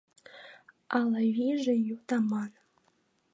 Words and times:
Ала 0.97 1.21
вийже 1.35 1.73
ю 1.93 1.97
таман. 2.07 2.51